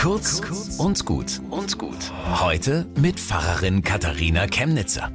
[0.00, 0.40] Kurz
[0.78, 2.10] und gut und gut.
[2.40, 5.10] Heute mit Pfarrerin Katharina Chemnitzer.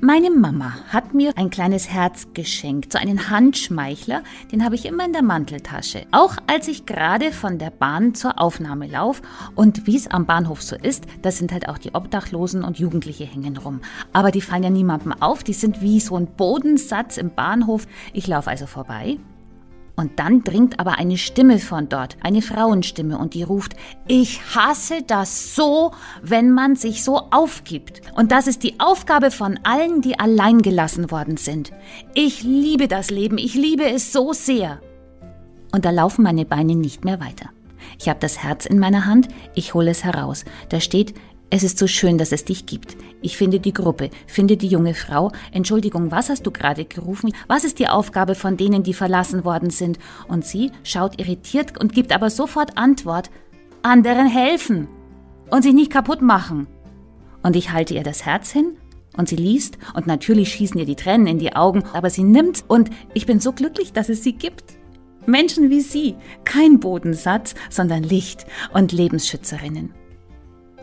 [0.00, 4.22] Meine Mama hat mir ein kleines Herz geschenkt, so einen Handschmeichler,
[4.52, 6.06] den habe ich immer in der Manteltasche.
[6.12, 9.22] Auch als ich gerade von der Bahn zur Aufnahme laufe
[9.56, 13.24] und wie es am Bahnhof so ist, da sind halt auch die Obdachlosen und Jugendliche
[13.24, 13.80] hängen rum.
[14.12, 17.88] Aber die fallen ja niemandem auf, die sind wie so ein Bodensatz im Bahnhof.
[18.12, 19.18] Ich laufe also vorbei
[20.00, 23.76] und dann dringt aber eine Stimme von dort, eine Frauenstimme, und die ruft,
[24.08, 25.92] ich hasse das so,
[26.22, 28.00] wenn man sich so aufgibt.
[28.14, 31.72] Und das ist die Aufgabe von allen, die allein gelassen worden sind.
[32.14, 34.80] Ich liebe das Leben, ich liebe es so sehr.
[35.70, 37.50] Und da laufen meine Beine nicht mehr weiter.
[37.98, 40.46] Ich habe das Herz in meiner Hand, ich hole es heraus.
[40.70, 41.12] Da steht,
[41.50, 42.96] es ist so schön, dass es dich gibt.
[43.22, 45.32] Ich finde die Gruppe, finde die junge Frau.
[45.50, 47.32] Entschuldigung, was hast du gerade gerufen?
[47.48, 49.98] Was ist die Aufgabe von denen, die verlassen worden sind?
[50.28, 53.30] Und sie schaut irritiert und gibt aber sofort Antwort.
[53.82, 54.88] Anderen helfen
[55.50, 56.68] und sich nicht kaputt machen.
[57.42, 58.76] Und ich halte ihr das Herz hin
[59.16, 62.64] und sie liest und natürlich schießen ihr die Tränen in die Augen, aber sie nimmt's
[62.68, 64.74] und ich bin so glücklich, dass es sie gibt.
[65.26, 69.99] Menschen wie Sie, kein Bodensatz, sondern Licht und Lebensschützerinnen.